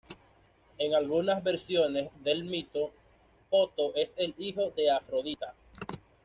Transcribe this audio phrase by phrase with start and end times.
[0.79, 2.91] En algunas versiones del mito,
[3.51, 5.53] Poto es el hijo de Afrodita.